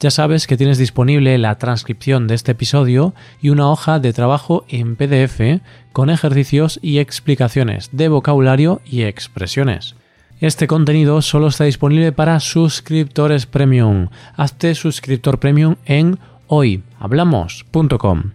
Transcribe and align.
ya 0.00 0.10
sabes 0.10 0.46
que 0.46 0.56
tienes 0.56 0.78
disponible 0.78 1.38
la 1.38 1.56
transcripción 1.56 2.26
de 2.26 2.34
este 2.34 2.52
episodio 2.52 3.14
y 3.40 3.50
una 3.50 3.70
hoja 3.70 3.98
de 4.00 4.12
trabajo 4.12 4.64
en 4.68 4.96
PDF 4.96 5.62
con 5.92 6.10
ejercicios 6.10 6.78
y 6.82 6.98
explicaciones 6.98 7.90
de 7.92 8.08
vocabulario 8.08 8.80
y 8.84 9.02
expresiones. 9.02 9.94
Este 10.40 10.66
contenido 10.66 11.22
solo 11.22 11.46
está 11.46 11.64
disponible 11.64 12.12
para 12.12 12.40
suscriptores 12.40 13.46
premium. 13.46 14.08
Hazte 14.36 14.74
suscriptor 14.74 15.38
premium 15.38 15.76
en 15.86 16.18
hoyhablamos.com. 16.48 18.32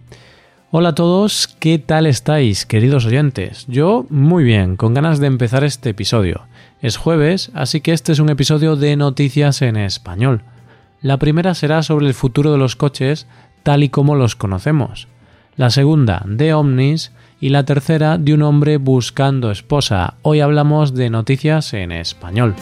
Hola 0.72 0.90
a 0.90 0.94
todos, 0.94 1.48
¿qué 1.58 1.78
tal 1.78 2.06
estáis, 2.06 2.64
queridos 2.64 3.04
oyentes? 3.04 3.64
Yo 3.68 4.06
muy 4.08 4.44
bien, 4.44 4.76
con 4.76 4.94
ganas 4.94 5.18
de 5.18 5.26
empezar 5.26 5.64
este 5.64 5.90
episodio. 5.90 6.46
Es 6.80 6.96
jueves, 6.96 7.50
así 7.54 7.80
que 7.80 7.92
este 7.92 8.12
es 8.12 8.20
un 8.20 8.30
episodio 8.30 8.76
de 8.76 8.96
noticias 8.96 9.62
en 9.62 9.76
español. 9.76 10.42
La 11.02 11.16
primera 11.16 11.54
será 11.54 11.82
sobre 11.82 12.06
el 12.06 12.14
futuro 12.14 12.52
de 12.52 12.58
los 12.58 12.76
coches 12.76 13.26
tal 13.62 13.82
y 13.82 13.88
como 13.88 14.16
los 14.16 14.36
conocemos. 14.36 15.08
La 15.56 15.70
segunda 15.70 16.22
de 16.26 16.52
Omnis 16.52 17.12
y 17.40 17.48
la 17.48 17.64
tercera 17.64 18.18
de 18.18 18.34
un 18.34 18.42
hombre 18.42 18.76
buscando 18.76 19.50
esposa. 19.50 20.14
Hoy 20.20 20.40
hablamos 20.40 20.94
de 20.94 21.08
noticias 21.08 21.72
en 21.72 21.92
español. 21.92 22.54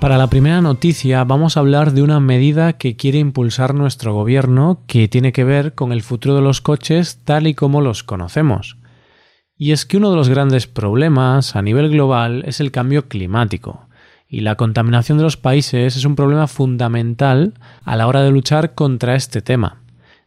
Para 0.00 0.16
la 0.16 0.28
primera 0.28 0.62
noticia 0.62 1.24
vamos 1.24 1.56
a 1.56 1.60
hablar 1.60 1.92
de 1.92 2.02
una 2.02 2.20
medida 2.20 2.74
que 2.74 2.96
quiere 2.96 3.18
impulsar 3.18 3.74
nuestro 3.74 4.14
gobierno 4.14 4.80
que 4.86 5.08
tiene 5.08 5.32
que 5.32 5.44
ver 5.44 5.74
con 5.74 5.92
el 5.92 6.02
futuro 6.02 6.36
de 6.36 6.42
los 6.42 6.62
coches 6.62 7.20
tal 7.24 7.46
y 7.46 7.54
como 7.54 7.82
los 7.82 8.02
conocemos. 8.02 8.78
Y 9.56 9.72
es 9.72 9.86
que 9.86 9.96
uno 9.96 10.10
de 10.10 10.16
los 10.16 10.28
grandes 10.28 10.66
problemas 10.66 11.54
a 11.54 11.62
nivel 11.62 11.90
global 11.90 12.42
es 12.46 12.60
el 12.60 12.72
cambio 12.72 13.08
climático, 13.08 13.86
y 14.28 14.40
la 14.40 14.56
contaminación 14.56 15.18
de 15.18 15.24
los 15.24 15.36
países 15.36 15.96
es 15.96 16.04
un 16.04 16.16
problema 16.16 16.48
fundamental 16.48 17.54
a 17.84 17.94
la 17.94 18.08
hora 18.08 18.22
de 18.22 18.32
luchar 18.32 18.74
contra 18.74 19.14
este 19.14 19.42
tema. 19.42 19.78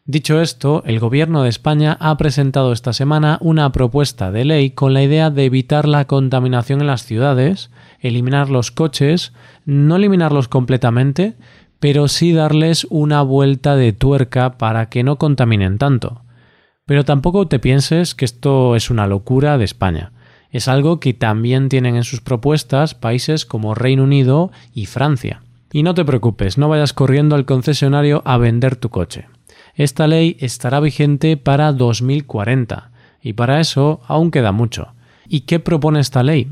Dicho 0.06 0.40
esto, 0.40 0.82
el 0.86 1.02
Gobierno 1.02 1.44
de 1.44 1.50
España 1.50 1.98
ha 2.00 2.16
presentado 2.16 2.72
esta 2.72 2.94
semana 2.94 3.38
una 3.42 3.74
propuesta 3.74 4.32
de 4.32 4.46
ley 4.46 4.70
con 4.70 4.94
la 4.94 5.04
idea 5.04 5.30
de 5.30 5.44
evitar 5.44 5.86
la 5.86 6.06
contaminación 6.06 6.80
en 6.80 6.88
las 6.88 7.04
ciudades, 7.04 7.70
eliminar 8.00 8.50
los 8.50 8.72
coches, 8.72 9.34
no 9.66 9.98
eliminarlos 9.98 10.48
completamente, 10.48 11.36
pero 11.82 12.08
sí 12.08 12.32
darles 12.32 12.88
una 12.90 13.22
vuelta 13.22 13.76
de 13.76 13.92
tuerca 13.92 14.58
para 14.58 14.88
que 14.88 15.04
no 15.04 15.18
contaminen 15.18 15.78
tanto. 15.78 16.22
Pero 16.88 17.06
tampoco 17.06 17.48
te 17.48 17.60
pienses 17.60 18.16
que 18.16 18.26
esto 18.26 18.76
es 18.76 18.90
una 18.90 19.06
locura 19.06 19.60
de 19.60 19.66
España. 19.66 20.14
Es 20.52 20.68
algo 20.70 21.00
que 21.00 21.14
también 21.14 21.70
tienen 21.70 21.98
en 21.98 22.06
sus 22.06 22.22
propuestas 22.22 22.96
países 22.96 23.46
como 23.46 23.76
Reino 23.76 24.04
Unido 24.04 24.52
y 24.74 24.86
Francia. 24.86 25.44
Y 25.72 25.84
no 25.84 25.94
te 25.94 26.06
preocupes, 26.06 26.58
no 26.58 26.70
vayas 26.70 26.94
corriendo 26.94 27.36
al 27.36 27.46
concesionario 27.46 28.24
a 28.26 28.38
vender 28.38 28.78
tu 28.78 28.90
coche. 28.90 29.26
Esta 29.76 30.08
ley 30.08 30.38
estará 30.40 30.80
vigente 30.80 31.36
para 31.36 31.74
2040 31.74 32.90
y 33.22 33.34
para 33.34 33.60
eso 33.60 34.00
aún 34.08 34.32
queda 34.32 34.54
mucho. 34.54 34.94
¿Y 35.28 35.42
qué 35.42 35.60
propone 35.60 36.00
esta 36.00 36.24
ley? 36.24 36.50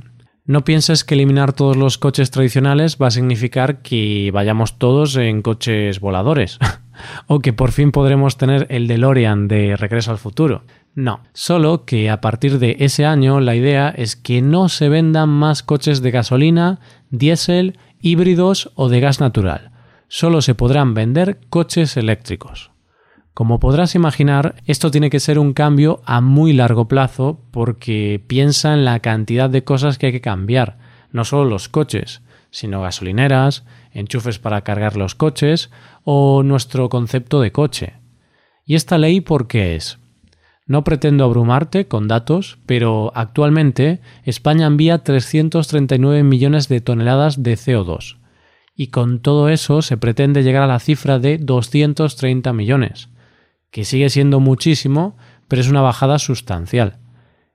No 0.47 0.63
pienses 0.63 1.03
que 1.03 1.15
eliminar 1.15 1.53
todos 1.53 1.75
los 1.75 1.97
coches 1.97 2.29
tradicionales 2.29 2.97
va 3.01 3.07
a 3.07 3.11
significar 3.11 3.81
que 3.81 4.29
vayamos 4.31 4.77
todos 4.77 5.15
en 5.15 5.41
coches 5.41 5.99
voladores. 5.99 6.59
o 7.27 7.39
que 7.39 7.51
por 7.51 7.71
fin 7.71 7.91
podremos 7.91 8.37
tener 8.37 8.67
el 8.69 8.87
DeLorean 8.87 9.47
de 9.47 9.75
Regreso 9.75 10.11
al 10.11 10.19
Futuro. 10.19 10.61
No, 10.93 11.21
solo 11.33 11.85
que 11.85 12.11
a 12.11 12.21
partir 12.21 12.59
de 12.59 12.77
ese 12.79 13.05
año 13.05 13.39
la 13.39 13.55
idea 13.55 13.89
es 13.89 14.15
que 14.15 14.43
no 14.43 14.69
se 14.69 14.87
vendan 14.87 15.29
más 15.29 15.63
coches 15.63 16.03
de 16.03 16.11
gasolina, 16.11 16.79
diésel, 17.09 17.79
híbridos 17.99 18.71
o 18.75 18.87
de 18.87 18.99
gas 18.99 19.19
natural. 19.19 19.71
Solo 20.07 20.43
se 20.43 20.53
podrán 20.53 20.93
vender 20.93 21.39
coches 21.49 21.97
eléctricos. 21.97 22.69
Como 23.35 23.59
podrás 23.59 23.95
imaginar, 23.95 24.55
esto 24.65 24.91
tiene 24.91 25.09
que 25.09 25.19
ser 25.19 25.39
un 25.39 25.51
cambio 25.51 26.01
a 26.05 26.21
muy 26.21 26.53
largo 26.53 26.87
plazo 26.87 27.41
porque 27.51 28.23
piensa 28.25 28.73
en 28.73 28.85
la 28.85 29.01
cantidad 29.01 29.49
de 29.49 29.65
cosas 29.65 29.97
que 29.97 30.05
hay 30.05 30.11
que 30.13 30.21
cambiar, 30.21 30.77
no 31.11 31.25
solo 31.25 31.43
los 31.43 31.67
coches, 31.67 32.21
sino 32.49 32.81
gasolineras, 32.81 33.65
enchufes 33.91 34.39
para 34.39 34.61
cargar 34.61 34.95
los 34.95 35.15
coches 35.15 35.69
o 36.05 36.43
nuestro 36.43 36.87
concepto 36.87 37.41
de 37.41 37.51
coche. 37.51 37.95
¿Y 38.65 38.75
esta 38.75 38.97
ley 38.97 39.19
por 39.19 39.47
qué 39.47 39.75
es? 39.75 39.99
No 40.65 40.85
pretendo 40.85 41.25
abrumarte 41.25 41.89
con 41.89 42.07
datos, 42.07 42.57
pero 42.65 43.11
actualmente 43.15 43.99
España 44.23 44.65
envía 44.65 45.03
339 45.03 46.23
millones 46.23 46.69
de 46.69 46.79
toneladas 46.79 47.43
de 47.43 47.55
CO2, 47.55 48.15
y 48.77 48.87
con 48.87 49.19
todo 49.19 49.49
eso 49.49 49.81
se 49.81 49.97
pretende 49.97 50.41
llegar 50.41 50.63
a 50.63 50.67
la 50.67 50.79
cifra 50.79 51.19
de 51.19 51.37
230 51.37 52.53
millones, 52.53 53.09
que 53.75 53.83
sigue 53.83 54.09
siendo 54.09 54.39
muchísimo, 54.39 55.17
pero 55.49 55.61
es 55.61 55.67
una 55.67 55.81
bajada 55.81 56.17
sustancial. 56.17 56.95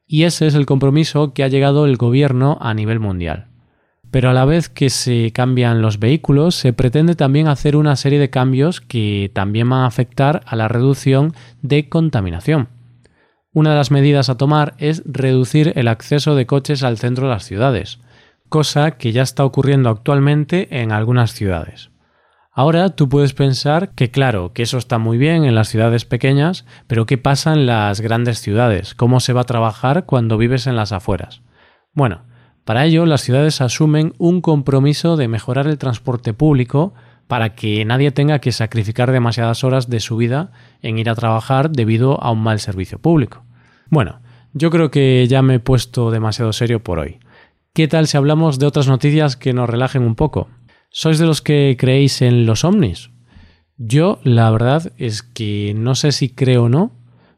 Y 0.07 0.25
ese 0.25 0.47
es 0.47 0.55
el 0.55 0.67
compromiso 0.67 1.33
que 1.33 1.45
ha 1.45 1.49
llegado 1.49 1.87
el 1.87 1.97
gobierno 1.97 2.59
a 2.61 2.75
nivel 2.75 3.01
mundial. 3.01 3.47
Pero 4.11 4.29
a 4.29 4.35
la 4.35 4.45
vez 4.45 4.69
que 4.69 4.91
se 4.91 5.33
cambian 5.33 5.81
los 5.81 5.99
vehículos, 5.99 6.57
se 6.57 6.75
pretende 6.75 7.15
también 7.15 7.49
hacer 7.49 7.75
una 7.75 7.97
serie 7.97 8.19
de 8.19 8.29
cambios 8.29 8.83
que 8.83 9.31
también 9.33 9.71
van 9.71 9.81
a 9.81 9.87
afectar 9.87 10.43
a 10.45 10.57
la 10.57 10.69
reducción 10.69 11.33
de 11.63 11.89
contaminación. 11.89 12.69
Una 13.55 13.71
de 13.71 13.77
las 13.77 13.91
medidas 13.91 14.29
a 14.29 14.37
tomar 14.37 14.75
es 14.77 15.03
reducir 15.07 15.73
el 15.75 15.89
acceso 15.89 16.35
de 16.35 16.45
coches 16.45 16.83
al 16.83 16.99
centro 16.99 17.29
de 17.29 17.33
las 17.33 17.47
ciudades, 17.47 17.99
cosa 18.51 18.91
que 18.91 19.13
ya 19.13 19.23
está 19.23 19.43
ocurriendo 19.47 19.89
actualmente 19.89 20.83
en 20.83 20.93
algunas 20.93 21.33
ciudades. 21.33 21.91
Ahora 22.53 22.91
tú 22.91 23.09
puedes 23.09 23.33
pensar 23.33 23.91
que 23.95 24.11
claro, 24.11 24.53
que 24.53 24.65
eso 24.65 24.77
está 24.77 24.99
muy 24.99 25.19
bien 25.19 25.45
en 25.45 25.55
las 25.55 25.69
ciudades 25.69 26.05
pequeñas, 26.05 26.67
pero 26.89 27.07
¿qué 27.07 27.17
pasa 27.17 27.53
en 27.53 27.67
las 27.67 28.01
grandes 28.01 28.41
ciudades? 28.41 28.95
¿Cómo 28.95 29.21
se 29.21 29.33
va 29.33 29.43
a 29.43 29.45
trabajar 29.45 30.05
cuando 30.05 30.37
vives 30.37 30.67
en 30.67 30.75
las 30.75 30.91
afueras? 30.91 31.43
Bueno, 31.93 32.23
para 32.65 32.85
ello, 32.85 33.07
las 33.07 33.21
ciudades 33.21 33.61
asumen 33.61 34.15
un 34.19 34.41
compromiso 34.41 35.17
de 35.17 35.29
mejorar 35.29 35.69
el 35.69 35.79
transporte 35.79 36.35
público 36.35 36.93
para 37.29 37.55
que 37.55 37.85
nadie 37.85 38.11
tenga 38.11 38.41
que 38.41 38.51
sacrificar 38.51 39.13
demasiadas 39.13 39.63
horas 39.63 39.89
de 39.89 40.01
su 40.01 40.17
vida 40.17 40.51
en 40.83 40.99
ir 40.99 41.09
a 41.09 41.15
trabajar 41.15 41.71
debido 41.71 42.21
a 42.21 42.33
un 42.33 42.43
mal 42.43 42.59
servicio 42.59 42.99
público. 42.99 43.45
Bueno, 43.89 44.21
yo 44.53 44.71
creo 44.71 44.91
que 44.91 45.27
ya 45.29 45.41
me 45.43 45.55
he 45.55 45.61
puesto 45.61 46.11
demasiado 46.11 46.53
serio 46.53 46.83
por 46.83 46.99
hoy. 46.99 47.21
¿Qué 47.73 47.87
tal 47.87 48.09
si 48.09 48.17
hablamos 48.17 48.59
de 48.59 48.67
otras 48.67 48.89
noticias 48.89 49.37
que 49.37 49.53
nos 49.53 49.71
relajen 49.71 50.03
un 50.03 50.17
poco? 50.17 50.49
¿Sois 50.93 51.21
de 51.21 51.27
los 51.27 51.41
que 51.41 51.77
creéis 51.79 52.21
en 52.21 52.47
los 52.47 52.65
ovnis? 52.65 53.11
Yo, 53.77 54.19
la 54.25 54.51
verdad, 54.51 54.93
es 54.99 55.23
que 55.23 55.73
no 55.77 55.95
sé 55.95 56.11
si 56.11 56.31
creo 56.31 56.65
o 56.65 56.69
no. 56.69 56.91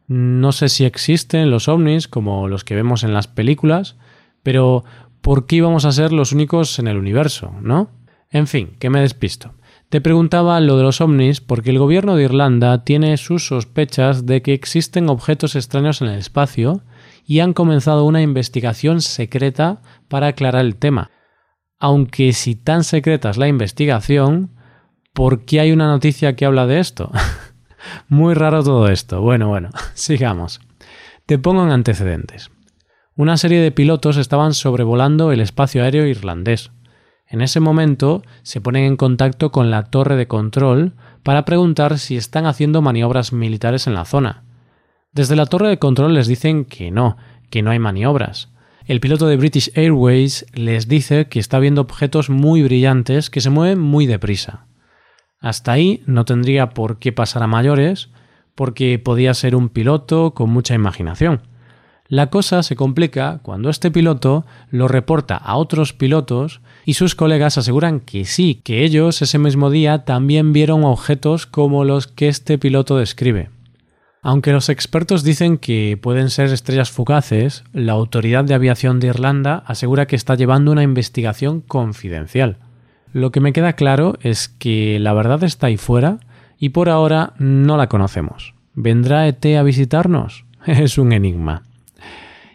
No 0.08 0.52
sé 0.52 0.70
si 0.70 0.86
existen 0.86 1.50
los 1.50 1.68
ovnis 1.68 2.08
como 2.08 2.48
los 2.48 2.64
que 2.64 2.74
vemos 2.74 3.04
en 3.04 3.12
las 3.12 3.28
películas, 3.28 3.96
pero 4.42 4.84
¿por 5.20 5.46
qué 5.46 5.56
íbamos 5.56 5.84
a 5.84 5.92
ser 5.92 6.12
los 6.12 6.32
únicos 6.32 6.78
en 6.78 6.88
el 6.88 6.96
universo, 6.96 7.54
no? 7.60 7.90
En 8.30 8.46
fin, 8.46 8.74
que 8.78 8.88
me 8.88 9.02
despisto. 9.02 9.52
Te 9.90 10.00
preguntaba 10.00 10.58
lo 10.60 10.78
de 10.78 10.84
los 10.84 11.02
ovnis 11.02 11.42
porque 11.42 11.68
el 11.68 11.78
gobierno 11.78 12.16
de 12.16 12.24
Irlanda 12.24 12.84
tiene 12.84 13.18
sus 13.18 13.46
sospechas 13.48 14.24
de 14.24 14.40
que 14.40 14.54
existen 14.54 15.10
objetos 15.10 15.56
extraños 15.56 16.00
en 16.00 16.08
el 16.08 16.18
espacio 16.18 16.80
y 17.26 17.40
han 17.40 17.52
comenzado 17.52 18.06
una 18.06 18.22
investigación 18.22 19.02
secreta 19.02 19.82
para 20.08 20.28
aclarar 20.28 20.64
el 20.64 20.76
tema. 20.76 21.10
Aunque 21.82 22.32
si 22.32 22.54
tan 22.54 22.84
secreta 22.84 23.30
es 23.30 23.36
la 23.36 23.48
investigación, 23.48 24.50
¿por 25.12 25.44
qué 25.44 25.60
hay 25.60 25.72
una 25.72 25.88
noticia 25.88 26.36
que 26.36 26.46
habla 26.46 26.66
de 26.66 26.78
esto? 26.78 27.10
Muy 28.08 28.34
raro 28.34 28.62
todo 28.62 28.88
esto. 28.88 29.20
Bueno, 29.20 29.48
bueno, 29.48 29.70
sigamos. 29.94 30.60
Te 31.26 31.38
pongo 31.38 31.64
en 31.64 31.70
antecedentes 31.70 32.50
una 33.14 33.36
serie 33.36 33.60
de 33.60 33.72
pilotos 33.72 34.16
estaban 34.16 34.54
sobrevolando 34.54 35.32
el 35.32 35.40
espacio 35.40 35.82
aéreo 35.82 36.06
irlandés. 36.06 36.70
En 37.26 37.42
ese 37.42 37.60
momento 37.60 38.22
se 38.42 38.60
ponen 38.60 38.84
en 38.84 38.96
contacto 38.96 39.52
con 39.52 39.70
la 39.70 39.84
torre 39.84 40.16
de 40.16 40.26
control 40.26 40.94
para 41.22 41.44
preguntar 41.44 41.98
si 41.98 42.16
están 42.16 42.46
haciendo 42.46 42.82
maniobras 42.82 43.32
militares 43.32 43.86
en 43.86 43.94
la 43.94 44.04
zona. 44.04 44.44
Desde 45.12 45.36
la 45.36 45.46
torre 45.46 45.68
de 45.68 45.78
control 45.78 46.14
les 46.14 46.26
dicen 46.26 46.64
que 46.64 46.90
no, 46.90 47.16
que 47.50 47.62
no 47.62 47.70
hay 47.70 47.78
maniobras. 47.78 48.50
El 48.86 48.98
piloto 48.98 49.28
de 49.28 49.36
British 49.36 49.70
Airways 49.76 50.46
les 50.54 50.88
dice 50.88 51.28
que 51.28 51.38
está 51.38 51.60
viendo 51.60 51.82
objetos 51.82 52.30
muy 52.30 52.62
brillantes 52.62 53.30
que 53.30 53.40
se 53.40 53.50
mueven 53.50 53.78
muy 53.78 54.06
deprisa. 54.06 54.66
Hasta 55.38 55.72
ahí 55.72 56.02
no 56.06 56.24
tendría 56.24 56.70
por 56.70 56.98
qué 56.98 57.12
pasar 57.12 57.42
a 57.42 57.46
mayores, 57.46 58.10
porque 58.54 58.98
podía 58.98 59.34
ser 59.34 59.54
un 59.54 59.68
piloto 59.68 60.34
con 60.34 60.50
mucha 60.50 60.74
imaginación. 60.74 61.42
La 62.08 62.28
cosa 62.28 62.62
se 62.62 62.76
complica 62.76 63.40
cuando 63.42 63.70
este 63.70 63.90
piloto 63.90 64.44
lo 64.68 64.86
reporta 64.86 65.36
a 65.36 65.56
otros 65.56 65.92
pilotos 65.92 66.60
y 66.84 66.94
sus 66.94 67.14
colegas 67.14 67.56
aseguran 67.58 68.00
que 68.00 68.24
sí, 68.24 68.60
que 68.62 68.84
ellos 68.84 69.22
ese 69.22 69.38
mismo 69.38 69.70
día 69.70 70.04
también 70.04 70.52
vieron 70.52 70.84
objetos 70.84 71.46
como 71.46 71.84
los 71.84 72.08
que 72.08 72.28
este 72.28 72.58
piloto 72.58 72.98
describe. 72.98 73.48
Aunque 74.24 74.52
los 74.52 74.68
expertos 74.68 75.24
dicen 75.24 75.58
que 75.58 75.98
pueden 76.00 76.30
ser 76.30 76.52
estrellas 76.52 76.92
fugaces, 76.92 77.64
la 77.72 77.92
Autoridad 77.92 78.44
de 78.44 78.54
Aviación 78.54 79.00
de 79.00 79.08
Irlanda 79.08 79.64
asegura 79.66 80.06
que 80.06 80.14
está 80.14 80.36
llevando 80.36 80.70
una 80.70 80.84
investigación 80.84 81.60
confidencial. 81.60 82.58
Lo 83.12 83.32
que 83.32 83.40
me 83.40 83.52
queda 83.52 83.72
claro 83.72 84.16
es 84.22 84.48
que 84.48 85.00
la 85.00 85.12
verdad 85.12 85.42
está 85.42 85.66
ahí 85.66 85.76
fuera 85.76 86.18
y 86.56 86.68
por 86.68 86.88
ahora 86.88 87.32
no 87.38 87.76
la 87.76 87.88
conocemos. 87.88 88.54
¿Vendrá 88.74 89.26
ET 89.26 89.44
a 89.56 89.64
visitarnos? 89.64 90.44
Es 90.66 90.98
un 90.98 91.12
enigma. 91.12 91.64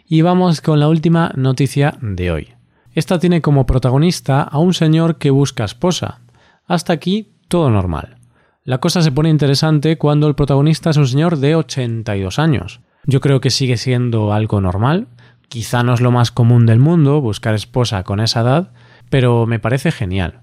Y 0.08 0.22
vamos 0.22 0.62
con 0.62 0.80
la 0.80 0.88
última 0.88 1.32
noticia 1.36 1.98
de 2.00 2.30
hoy. 2.30 2.48
Esta 2.94 3.18
tiene 3.18 3.42
como 3.42 3.66
protagonista 3.66 4.42
a 4.42 4.58
un 4.58 4.72
señor 4.72 5.16
que 5.18 5.28
busca 5.28 5.66
esposa. 5.66 6.20
Hasta 6.66 6.94
aquí 6.94 7.28
todo 7.48 7.68
normal. 7.68 8.17
La 8.68 8.76
cosa 8.76 9.00
se 9.00 9.12
pone 9.12 9.30
interesante 9.30 9.96
cuando 9.96 10.28
el 10.28 10.34
protagonista 10.34 10.90
es 10.90 10.98
un 10.98 11.08
señor 11.08 11.38
de 11.38 11.54
82 11.54 12.38
años. 12.38 12.82
Yo 13.06 13.22
creo 13.22 13.40
que 13.40 13.48
sigue 13.48 13.78
siendo 13.78 14.34
algo 14.34 14.60
normal. 14.60 15.06
Quizá 15.48 15.82
no 15.82 15.94
es 15.94 16.02
lo 16.02 16.10
más 16.10 16.30
común 16.30 16.66
del 16.66 16.78
mundo 16.78 17.22
buscar 17.22 17.54
esposa 17.54 18.04
con 18.04 18.20
esa 18.20 18.42
edad, 18.42 18.72
pero 19.08 19.46
me 19.46 19.58
parece 19.58 19.90
genial. 19.90 20.42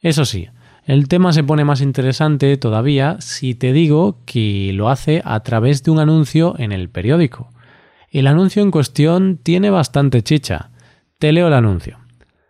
Eso 0.00 0.24
sí, 0.24 0.48
el 0.86 1.08
tema 1.08 1.34
se 1.34 1.44
pone 1.44 1.66
más 1.66 1.82
interesante 1.82 2.56
todavía 2.56 3.18
si 3.20 3.54
te 3.54 3.74
digo 3.74 4.16
que 4.24 4.70
lo 4.72 4.88
hace 4.88 5.20
a 5.26 5.38
través 5.40 5.82
de 5.82 5.90
un 5.90 5.98
anuncio 5.98 6.54
en 6.56 6.72
el 6.72 6.88
periódico. 6.88 7.50
El 8.10 8.28
anuncio 8.28 8.62
en 8.62 8.70
cuestión 8.70 9.36
tiene 9.42 9.68
bastante 9.68 10.22
chicha. 10.22 10.70
Te 11.18 11.32
leo 11.32 11.48
el 11.48 11.52
anuncio. 11.52 11.98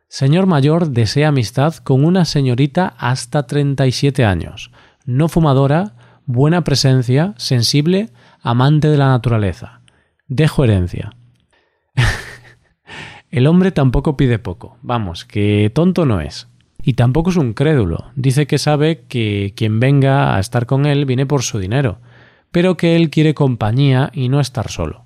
Señor 0.07 0.47
mayor 0.47 0.91
desea 0.91 1.29
amistad 1.29 1.75
con 1.75 2.05
una 2.05 2.25
señorita 2.25 2.95
hasta 2.97 3.49
37 3.49 4.25
años, 4.25 4.71
no 5.09 5.31
fumadora, 5.31 5.95
buena 6.27 6.65
presencia, 6.65 7.33
sensible, 7.39 8.11
amante 8.43 8.89
de 8.89 8.99
la 8.99 9.09
naturaleza. 9.09 9.81
Dejo 10.27 10.65
herencia. 10.65 11.17
el 13.31 13.47
hombre 13.47 13.73
tampoco 13.73 14.19
pide 14.19 14.39
poco, 14.39 14.77
vamos, 14.83 15.25
que 15.25 15.73
tonto 15.75 16.05
no 16.05 16.21
es. 16.21 16.49
Y 16.83 16.93
tampoco 16.93 17.31
es 17.31 17.37
un 17.37 17.55
crédulo. 17.55 18.11
Dice 18.17 18.47
que 18.47 18.59
sabe 18.59 19.07
que 19.09 19.55
quien 19.57 19.81
venga 19.81 20.37
a 20.37 20.41
estar 20.41 20.67
con 20.67 20.85
él 20.85 21.07
viene 21.07 21.25
por 21.25 21.43
su 21.43 21.59
dinero, 21.59 22.01
pero 22.51 22.77
que 22.77 22.95
él 22.95 23.09
quiere 23.09 23.33
compañía 23.33 24.11
y 24.13 24.29
no 24.29 24.41
estar 24.41 24.69
solo. 24.71 25.05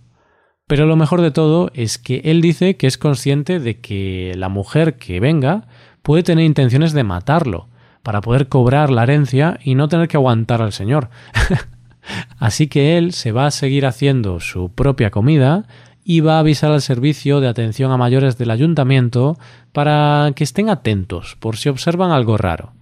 Pero 0.67 0.87
lo 0.87 0.97
mejor 0.97 1.21
de 1.21 1.31
todo 1.31 1.71
es 1.75 1.99
que 1.99 2.23
él 2.25 2.41
dice 2.41 2.77
que 2.77 2.89
es 2.89 2.99
consciente 2.99 3.61
de 3.61 3.79
que 3.79 4.33
la 4.37 4.49
mujer 4.49 4.97
que 4.97 5.21
venga 5.21 5.69
puede 6.03 6.25
tener 6.25 6.45
intenciones 6.45 6.93
de 6.93 7.05
matarlo 7.05 7.69
para 8.03 8.21
poder 8.21 8.49
cobrar 8.49 8.91
la 8.91 9.05
herencia 9.05 9.59
y 9.63 9.75
no 9.75 9.89
tener 9.89 10.09
que 10.09 10.17
aguantar 10.17 10.63
al 10.63 10.73
señor. 10.73 11.11
Así 12.39 12.67
que 12.67 12.99
él 12.99 13.13
se 13.13 13.33
va 13.33 13.47
a 13.47 13.51
seguir 13.51 13.87
haciendo 13.87 14.41
su 14.41 14.71
propia 14.71 15.11
comida 15.11 15.67
y 16.05 16.21
va 16.21 16.37
a 16.37 16.41
avisar 16.41 16.73
al 16.73 16.83
servicio 16.83 17.41
de 17.41 17.49
atención 17.49 17.93
a 17.93 17.97
mayores 17.97 18.37
del 18.39 18.51
ayuntamiento 18.51 19.39
para 19.73 20.33
que 20.35 20.45
estén 20.45 20.69
atentos 20.69 21.37
por 21.39 21.57
si 21.57 21.69
observan 21.69 22.11
algo 22.11 22.37
raro. 22.37 22.73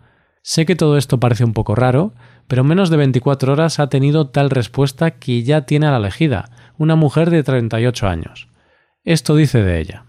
Sé 0.43 0.65
que 0.65 0.77
todo 0.77 0.97
esto 0.97 1.21
parece 1.21 1.45
un 1.45 1.53
poco 1.53 1.75
raro, 1.75 2.15
pero 2.49 2.63
en 2.63 2.69
menos 2.69 2.89
de 2.89 2.97
24 2.97 3.53
horas 3.53 3.79
ha 3.79 3.89
tenido 3.89 4.29
tal 4.29 4.49
respuesta 4.51 5.13
que 5.13 5.43
ya 5.43 5.67
tiene 5.67 5.87
a 5.87 5.91
la 5.91 5.99
elegida, 5.99 6.51
una 6.79 6.97
mujer 6.97 7.31
de 7.31 7.43
38 7.43 8.09
años. 8.09 8.49
Esto 9.05 9.37
dice 9.37 9.63
de 9.63 9.81
ella. 9.81 10.05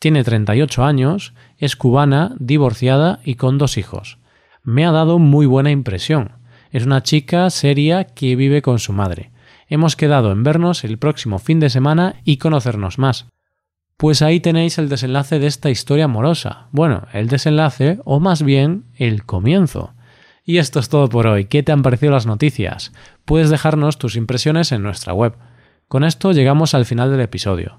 Tiene 0.00 0.24
38 0.24 0.84
años, 0.84 1.34
es 1.56 1.76
cubana, 1.76 2.34
divorciada 2.38 3.20
y 3.24 3.36
con 3.36 3.58
dos 3.58 3.78
hijos. 3.78 4.18
Me 4.64 4.84
ha 4.84 4.90
dado 4.90 5.18
muy 5.18 5.46
buena 5.46 5.70
impresión. 5.70 6.32
Es 6.70 6.84
una 6.84 7.02
chica 7.02 7.48
seria 7.50 8.04
que 8.04 8.34
vive 8.34 8.62
con 8.62 8.80
su 8.80 8.92
madre. 8.92 9.30
Hemos 9.68 9.94
quedado 9.94 10.32
en 10.32 10.42
vernos 10.42 10.82
el 10.82 10.98
próximo 10.98 11.38
fin 11.38 11.60
de 11.60 11.70
semana 11.70 12.16
y 12.24 12.38
conocernos 12.38 12.98
más. 12.98 13.26
Pues 13.96 14.22
ahí 14.22 14.40
tenéis 14.40 14.78
el 14.78 14.88
desenlace 14.88 15.38
de 15.38 15.46
esta 15.46 15.70
historia 15.70 16.06
amorosa. 16.06 16.68
Bueno, 16.72 17.06
el 17.12 17.28
desenlace, 17.28 18.00
o 18.04 18.18
más 18.18 18.42
bien 18.42 18.86
el 18.96 19.24
comienzo. 19.24 19.94
Y 20.44 20.58
esto 20.58 20.80
es 20.80 20.88
todo 20.88 21.08
por 21.08 21.28
hoy. 21.28 21.44
¿Qué 21.44 21.62
te 21.62 21.70
han 21.70 21.82
parecido 21.82 22.12
las 22.12 22.26
noticias? 22.26 22.92
Puedes 23.24 23.50
dejarnos 23.50 23.98
tus 23.98 24.16
impresiones 24.16 24.72
en 24.72 24.82
nuestra 24.82 25.12
web 25.12 25.36
con 25.88 26.02
esto 26.02 26.32
llegamos 26.32 26.74
al 26.74 26.86
final 26.86 27.10
del 27.10 27.20
episodio. 27.20 27.78